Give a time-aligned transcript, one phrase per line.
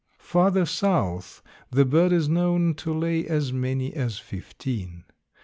[0.17, 5.03] Farther south the bird is known to lay as many as fifteen.